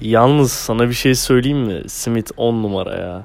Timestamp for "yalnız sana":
0.00-0.88